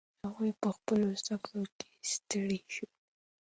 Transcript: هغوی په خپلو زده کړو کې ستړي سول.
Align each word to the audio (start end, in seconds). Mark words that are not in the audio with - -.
هغوی 0.23 0.51
په 0.61 0.69
خپلو 0.75 1.07
زده 1.21 1.35
کړو 1.45 1.63
کې 1.77 1.89
ستړي 2.11 2.59
سول. 2.73 2.91